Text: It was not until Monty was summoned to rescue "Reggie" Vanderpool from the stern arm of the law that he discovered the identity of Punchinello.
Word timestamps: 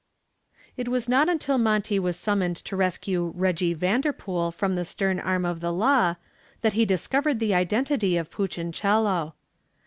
It 0.77 0.87
was 0.87 1.07
not 1.07 1.29
until 1.29 1.59
Monty 1.59 1.99
was 1.99 2.17
summoned 2.17 2.55
to 2.55 2.75
rescue 2.75 3.33
"Reggie" 3.35 3.75
Vanderpool 3.75 4.49
from 4.51 4.73
the 4.73 4.83
stern 4.83 5.19
arm 5.19 5.45
of 5.45 5.59
the 5.59 5.71
law 5.71 6.15
that 6.61 6.73
he 6.73 6.85
discovered 6.85 7.37
the 7.37 7.53
identity 7.53 8.17
of 8.17 8.31
Punchinello. 8.31 9.35